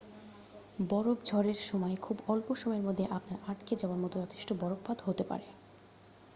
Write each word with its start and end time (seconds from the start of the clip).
বরফ 0.89 1.17
ঝড়ের 1.25 1.59
সময় 1.69 1.95
খুব 2.01 2.17
অল্প 2.27 2.47
সময়ের 2.55 2.85
মধ্যে 2.87 3.05
আপনার 3.17 3.39
আটকে 3.47 3.73
যাওয়ার 3.75 4.01
মতো 4.03 4.15
যথেষ্ট 4.19 4.49
বরফপাত 4.61 4.97
হতে 5.01 5.23
পারে 5.23 5.47